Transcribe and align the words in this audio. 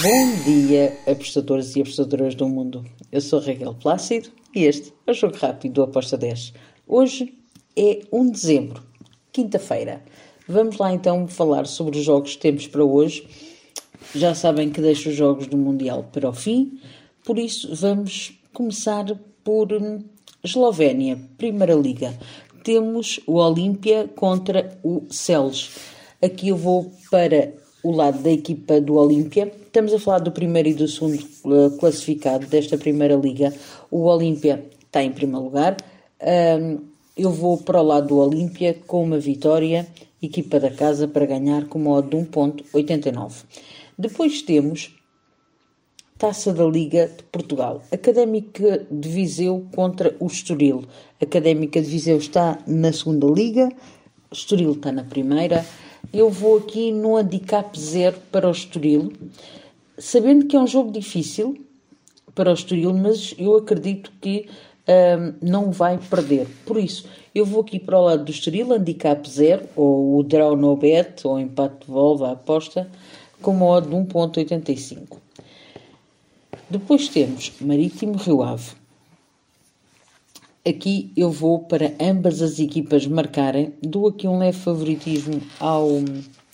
Bom 0.00 0.44
dia, 0.44 0.96
apostadores 1.08 1.74
e 1.74 1.80
apostadoras 1.80 2.32
do 2.36 2.48
mundo. 2.48 2.84
Eu 3.10 3.20
sou 3.20 3.40
Raquel 3.40 3.74
Plácido 3.74 4.28
e 4.54 4.62
este 4.62 4.92
é 5.04 5.10
o 5.10 5.14
Jogo 5.14 5.36
Rápido 5.36 5.72
do 5.72 5.82
Aposta 5.82 6.16
10. 6.16 6.52
Hoje 6.86 7.34
é 7.76 8.02
1 8.12 8.26
de 8.26 8.30
dezembro, 8.30 8.82
quinta-feira. 9.32 10.00
Vamos 10.46 10.78
lá 10.78 10.92
então 10.92 11.26
falar 11.26 11.66
sobre 11.66 11.98
os 11.98 12.04
jogos 12.04 12.36
que 12.36 12.42
temos 12.42 12.68
para 12.68 12.84
hoje. 12.84 13.26
Já 14.14 14.36
sabem 14.36 14.70
que 14.70 14.80
deixo 14.80 15.08
os 15.08 15.16
jogos 15.16 15.48
do 15.48 15.56
Mundial 15.56 16.04
para 16.12 16.28
o 16.28 16.32
fim, 16.32 16.78
por 17.24 17.36
isso 17.36 17.74
vamos 17.74 18.38
começar 18.52 19.04
por 19.42 19.72
hum, 19.72 20.04
Eslovénia, 20.44 21.18
Primeira 21.36 21.74
Liga. 21.74 22.16
Temos 22.62 23.18
o 23.26 23.34
Olímpia 23.34 24.08
contra 24.14 24.78
o 24.84 25.06
Celes. 25.10 25.70
Aqui 26.22 26.50
eu 26.50 26.56
vou 26.56 26.92
para 27.10 27.52
o 27.82 27.90
lado 27.92 28.22
da 28.22 28.30
equipa 28.30 28.80
do 28.80 28.94
Olímpia. 28.94 29.52
Estamos 29.66 29.92
a 29.92 29.98
falar 29.98 30.18
do 30.18 30.32
primeiro 30.32 30.68
e 30.68 30.74
do 30.74 30.88
segundo 30.88 31.18
uh, 31.44 31.70
classificado 31.78 32.46
desta 32.46 32.76
primeira 32.76 33.14
liga. 33.14 33.52
O 33.90 34.04
Olímpia 34.04 34.64
está 34.86 35.02
em 35.02 35.12
primeiro 35.12 35.44
lugar. 35.44 35.76
Eu 37.16 37.30
vou 37.30 37.58
para 37.58 37.80
o 37.80 37.84
lado 37.84 38.08
do 38.08 38.18
Olímpia 38.18 38.76
com 38.86 39.02
uma 39.02 39.18
vitória, 39.18 39.86
equipa 40.22 40.58
da 40.58 40.70
casa 40.70 41.06
para 41.06 41.26
ganhar 41.26 41.66
com 41.66 41.78
modo 41.78 42.08
de 42.08 42.16
1.89. 42.16 43.44
Depois 43.98 44.42
temos 44.42 44.94
Taça 46.18 46.52
da 46.52 46.64
Liga 46.64 47.06
de 47.06 47.22
Portugal. 47.24 47.80
Académica 47.92 48.84
de 48.90 49.08
Viseu 49.08 49.64
contra 49.72 50.16
o 50.18 50.26
Estoril. 50.26 50.82
Académica 51.20 51.80
de 51.80 51.88
Viseu 51.88 52.18
está 52.18 52.58
na 52.66 52.92
segunda 52.92 53.28
liga, 53.28 53.68
Estoril 54.32 54.72
está 54.72 54.90
na 54.90 55.04
primeira. 55.04 55.64
Eu 56.12 56.30
vou 56.30 56.56
aqui 56.56 56.90
no 56.90 57.16
handicap 57.16 57.78
zero 57.78 58.16
para 58.32 58.48
o 58.48 58.50
Estoril, 58.50 59.12
sabendo 59.98 60.46
que 60.46 60.56
é 60.56 60.60
um 60.60 60.66
jogo 60.66 60.90
difícil 60.90 61.62
para 62.34 62.50
o 62.50 62.54
Estoril, 62.54 62.94
mas 62.94 63.34
eu 63.38 63.56
acredito 63.56 64.10
que 64.18 64.48
um, 64.88 65.34
não 65.46 65.70
vai 65.70 65.98
perder. 65.98 66.46
Por 66.64 66.78
isso, 66.78 67.06
eu 67.34 67.44
vou 67.44 67.60
aqui 67.60 67.78
para 67.78 67.98
o 67.98 68.04
lado 68.04 68.24
do 68.24 68.30
Estoril, 68.30 68.72
handicap 68.72 69.28
zero, 69.28 69.68
ou 69.76 70.16
o 70.16 70.22
draw 70.22 70.56
no 70.56 70.74
bet, 70.76 71.26
ou 71.26 71.38
empate 71.38 71.86
de 71.86 71.92
volta, 71.92 72.26
a 72.26 72.32
aposta, 72.32 72.90
com 73.42 73.52
modo 73.52 73.90
de 73.90 73.94
1.85. 73.94 75.18
Depois 76.70 77.08
temos 77.08 77.52
Marítimo 77.60 78.16
Rio 78.16 78.42
Ave. 78.42 78.77
Aqui 80.68 81.10
eu 81.16 81.30
vou 81.30 81.60
para 81.60 81.94
ambas 81.98 82.42
as 82.42 82.58
equipas 82.58 83.06
marcarem. 83.06 83.72
Dou 83.80 84.06
aqui 84.06 84.28
um 84.28 84.38
leve 84.38 84.58
favoritismo 84.58 85.40
ao, 85.58 85.88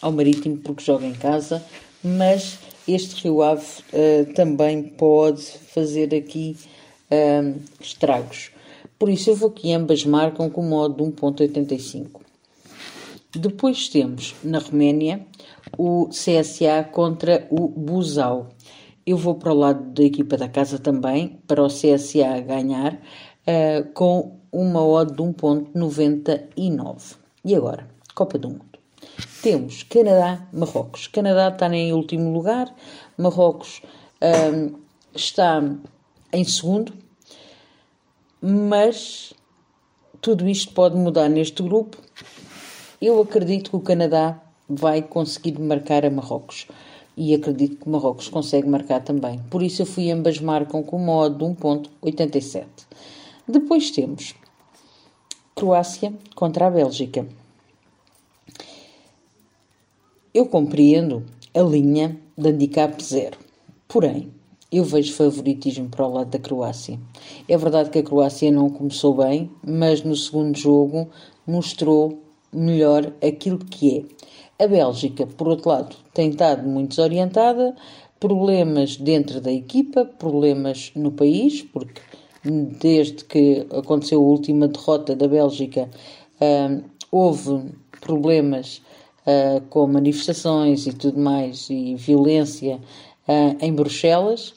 ao 0.00 0.10
Marítimo 0.10 0.56
porque 0.56 0.82
joga 0.82 1.04
em 1.04 1.12
casa, 1.12 1.62
mas 2.02 2.58
este 2.88 3.22
Rio 3.22 3.42
Ave 3.42 3.66
uh, 3.92 4.32
também 4.32 4.82
pode 4.82 5.42
fazer 5.42 6.14
aqui 6.14 6.56
uh, 7.10 7.60
estragos. 7.78 8.50
Por 8.98 9.10
isso 9.10 9.28
eu 9.28 9.36
vou 9.36 9.50
aqui 9.50 9.74
ambas 9.74 10.06
marcam 10.06 10.48
com 10.48 10.62
modo 10.62 11.04
de 11.04 11.10
1.85. 11.10 12.22
Depois 13.36 13.90
temos 13.90 14.34
na 14.42 14.58
Roménia 14.58 15.26
o 15.76 16.08
CSA 16.08 16.82
contra 16.90 17.46
o 17.50 17.68
Busau. 17.68 18.48
Eu 19.06 19.16
vou 19.16 19.34
para 19.34 19.52
o 19.52 19.56
lado 19.56 19.90
da 19.92 20.02
equipa 20.02 20.36
da 20.36 20.48
casa 20.48 20.78
também, 20.78 21.40
para 21.46 21.62
o 21.62 21.68
CSA 21.68 22.40
ganhar, 22.40 23.00
uh, 23.48 23.90
com 23.92 24.38
uma 24.52 24.84
odd 24.86 25.12
de 25.12 25.22
1.99. 25.22 27.16
E 27.44 27.54
agora, 27.54 27.88
Copa 28.14 28.38
do 28.38 28.50
Mundo. 28.50 28.78
Temos 29.42 29.82
Canadá-Marrocos. 29.84 31.06
Canadá 31.06 31.48
está 31.48 31.74
em 31.74 31.92
último 31.92 32.32
lugar, 32.32 32.74
Marrocos 33.16 33.80
uh, 34.20 34.78
está 35.14 35.62
em 36.32 36.44
segundo, 36.44 36.92
mas 38.42 39.32
tudo 40.20 40.48
isto 40.48 40.74
pode 40.74 40.96
mudar 40.96 41.28
neste 41.28 41.62
grupo. 41.62 41.96
Eu 43.00 43.20
acredito 43.20 43.70
que 43.70 43.76
o 43.76 43.80
Canadá 43.80 44.40
vai 44.68 45.00
conseguir 45.00 45.58
marcar 45.60 46.04
a 46.04 46.10
Marrocos 46.10 46.66
e 47.16 47.34
acredito 47.34 47.76
que 47.76 47.88
Marrocos 47.88 48.28
consegue 48.28 48.68
marcar 48.68 49.02
também. 49.02 49.38
Por 49.50 49.62
isso 49.62 49.82
eu 49.82 49.86
fui 49.86 50.10
ambas 50.10 50.40
marcam 50.40 50.82
com 50.82 50.98
modo 50.98 51.38
de 51.38 51.60
1.87. 51.62 52.66
Depois 53.50 53.90
temos 53.90 54.34
Croácia 55.54 56.12
contra 56.34 56.66
a 56.66 56.70
Bélgica. 56.70 57.26
Eu 60.34 60.44
compreendo 60.44 61.24
a 61.54 61.62
linha 61.62 62.20
de 62.36 62.46
handicap 62.46 63.02
zero, 63.02 63.38
porém 63.88 64.30
eu 64.70 64.84
vejo 64.84 65.14
favoritismo 65.14 65.88
para 65.88 66.06
o 66.06 66.12
lado 66.12 66.28
da 66.28 66.38
Croácia. 66.38 67.00
É 67.48 67.56
verdade 67.56 67.88
que 67.88 68.00
a 68.00 68.02
Croácia 68.02 68.52
não 68.52 68.68
começou 68.68 69.14
bem, 69.14 69.50
mas 69.66 70.02
no 70.02 70.14
segundo 70.14 70.54
jogo 70.58 71.08
mostrou 71.46 72.22
melhor 72.52 73.14
aquilo 73.26 73.58
que 73.58 73.98
é. 73.98 74.62
A 74.62 74.68
Bélgica, 74.68 75.26
por 75.26 75.48
outro 75.48 75.70
lado, 75.70 75.96
tem 76.12 76.28
estado 76.28 76.68
muito 76.68 76.90
desorientada, 76.90 77.74
problemas 78.20 78.98
dentro 78.98 79.40
da 79.40 79.50
equipa, 79.50 80.04
problemas 80.04 80.92
no 80.94 81.10
país, 81.10 81.62
porque 81.62 82.02
desde 82.48 83.24
que 83.24 83.66
aconteceu 83.70 84.20
a 84.20 84.24
última 84.24 84.68
derrota 84.68 85.14
da 85.14 85.28
Bélgica, 85.28 85.88
uh, 86.40 86.82
houve 87.10 87.70
problemas 88.00 88.82
uh, 89.26 89.60
com 89.68 89.86
manifestações 89.86 90.86
e 90.86 90.92
tudo 90.92 91.18
mais, 91.18 91.68
e 91.70 91.94
violência 91.94 92.76
uh, 93.28 93.56
em 93.60 93.72
Bruxelas. 93.72 94.54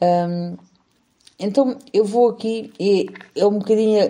Um, 0.00 0.56
então 1.38 1.76
eu 1.92 2.04
vou 2.04 2.28
aqui, 2.28 2.72
é, 2.80 3.40
é 3.40 3.46
um 3.46 3.58
bocadinho 3.58 4.00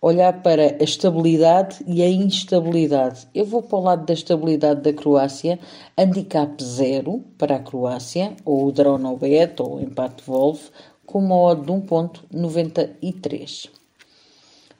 olhar 0.00 0.42
para 0.42 0.62
a 0.80 0.82
estabilidade 0.82 1.76
e 1.86 2.02
a 2.02 2.08
instabilidade. 2.08 3.28
Eu 3.32 3.44
vou 3.44 3.62
para 3.62 3.78
o 3.78 3.82
lado 3.82 4.04
da 4.04 4.12
estabilidade 4.12 4.80
da 4.80 4.92
Croácia, 4.92 5.60
handicap 5.96 6.60
zero 6.60 7.22
para 7.38 7.54
a 7.54 7.60
Croácia, 7.60 8.34
ou 8.44 8.66
o 8.66 8.72
draw 8.72 8.98
no 8.98 9.16
bet, 9.16 9.62
ou 9.62 9.76
o 9.76 9.80
empate 9.80 10.24
Wolf, 10.26 10.70
com 11.06 11.18
uma 11.18 11.36
odd 11.36 11.62
de 11.62 11.72
1.93. 11.72 13.68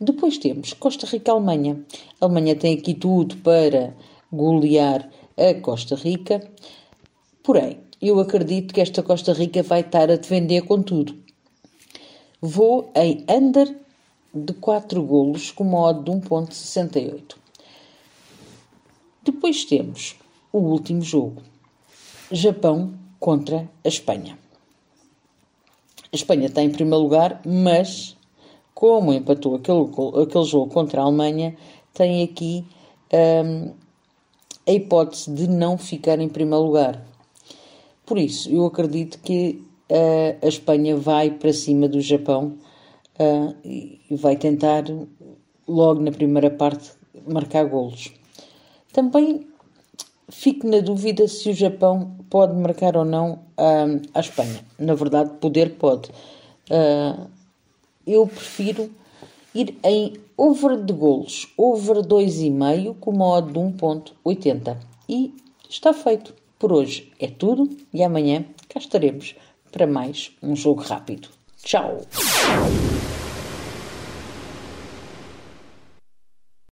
Depois 0.01 0.39
temos 0.39 0.73
Costa 0.73 1.07
Rica-Alemanha. 1.07 1.85
A 2.21 2.25
Alemanha 2.25 2.57
tem 2.57 2.77
aqui 2.77 2.95
tudo 2.95 3.37
para 3.37 3.95
golear 4.33 5.09
a 5.37 5.55
Costa 5.61 5.95
Rica, 5.95 6.43
porém, 7.43 7.81
eu 8.01 8.19
acredito 8.19 8.75
que 8.75 8.81
esta 8.81 9.03
Costa 9.03 9.33
Rica 9.33 9.63
vai 9.63 9.81
estar 9.81 10.11
a 10.11 10.17
defender 10.17 10.63
com 10.63 10.83
tudo. 10.83 11.17
Vou 12.41 12.91
em 12.97 13.25
under 13.29 13.77
de 14.35 14.53
4 14.55 15.03
golos 15.05 15.53
com 15.53 15.65
uma 15.65 15.81
odd 15.91 16.05
de 16.05 16.11
1.68. 16.11 17.37
Depois 19.23 19.65
temos 19.65 20.17
o 20.53 20.59
último 20.59 21.03
jogo. 21.03 21.43
Japão 22.31 22.95
contra 23.21 23.71
a 23.85 23.89
Espanha. 23.89 24.37
A 26.13 26.17
Espanha 26.17 26.47
está 26.47 26.63
em 26.63 26.71
primeiro 26.71 27.03
lugar, 27.03 27.41
mas 27.47 28.17
como 28.75 29.15
empatou 29.15 29.55
aquele, 29.55 29.89
aquele 30.23 30.45
jogo 30.45 30.71
contra 30.71 31.01
a 31.01 31.05
Alemanha, 31.05 31.57
tem 31.95 32.23
aqui 32.23 32.67
um, 33.45 33.73
a 34.67 34.73
hipótese 34.73 35.33
de 35.33 35.49
não 35.49 35.79
ficar 35.79 36.21
em 36.21 36.29
primeiro 36.29 36.65
lugar. 36.65 37.03
Por 38.05 38.19
isso, 38.19 38.51
eu 38.51 38.67
acredito 38.67 39.21
que 39.21 39.63
uh, 39.91 40.45
a 40.45 40.49
Espanha 40.49 40.97
vai 40.97 41.31
para 41.31 41.53
cima 41.53 41.89
do 41.89 42.01
Japão 42.01 42.59
uh, 43.19 43.57
e 43.65 44.01
vai 44.11 44.37
tentar, 44.37 44.85
logo 45.67 46.01
na 46.01 46.11
primeira 46.11 46.51
parte, 46.51 46.91
marcar 47.27 47.65
golos. 47.65 48.13
Também 48.93 49.47
fico 50.33 50.67
na 50.67 50.81
dúvida 50.81 51.29
se 51.29 51.51
o 51.51 51.55
Japão 51.55 52.17
pode 52.29 52.55
marcar 52.55 52.97
ou 52.97 53.05
não 53.05 53.35
uh, 53.59 54.01
a 54.15 54.21
Espanha. 54.21 54.65
Na 54.79 54.95
verdade, 54.95 55.31
poder 55.41 55.75
pode. 55.75 56.11
Uh, 56.71 57.27
eu 58.07 58.27
prefiro 58.27 58.91
ir 59.55 59.77
em 59.85 60.15
over 60.37 60.83
de 60.83 60.93
golos, 60.93 61.53
over 61.57 61.99
2,5 61.99 62.97
com 62.99 63.11
uma 63.11 63.29
odd 63.29 63.53
de 63.53 63.59
1.80. 63.59 64.77
E 65.09 65.35
está 65.69 65.93
feito. 65.93 66.35
Por 66.59 66.73
hoje 66.73 67.13
é 67.19 67.27
tudo 67.27 67.69
e 67.93 68.03
amanhã 68.03 68.45
cá 68.69 68.79
estaremos 68.79 69.35
para 69.71 69.87
mais 69.87 70.31
um 70.43 70.55
jogo 70.55 70.81
rápido. 70.83 71.29
Tchau! 71.63 72.01